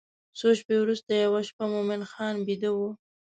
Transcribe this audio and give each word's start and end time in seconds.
څو 0.37 0.47
شپې 0.59 0.75
وروسته 0.79 1.11
یوه 1.23 1.41
شپه 1.47 1.65
مومن 1.71 2.01
خان 2.11 2.35
بیده 2.47 2.69
و. 2.75 2.79